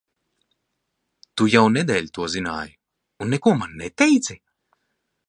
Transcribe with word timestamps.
Tu 1.41 1.47
jau 1.55 1.61
nedēļu 1.75 2.11
to 2.17 2.25
zināji, 2.37 2.73
un 3.27 3.33
neko 3.35 3.55
man 3.61 3.77
neteici? 3.83 4.39